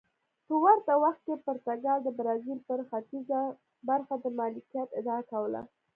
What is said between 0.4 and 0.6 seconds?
په